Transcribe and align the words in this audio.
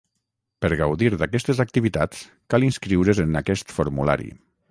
Per 0.65 0.69
gaudir 0.79 1.09
d’aquestes 1.23 1.61
activitats, 1.65 2.23
cal 2.53 2.67
inscriure’s 2.69 3.23
en 3.27 3.41
aquest 3.43 3.77
formulari. 3.79 4.31